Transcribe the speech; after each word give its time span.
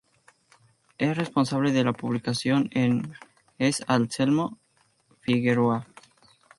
En 0.97 1.13
responsable 1.13 1.73
de 1.73 1.83
la 1.83 1.93
publicación 1.93 2.71
es 3.59 3.83
Anselmo 3.87 4.57
L. 5.11 5.17
Figueroa. 5.21 5.85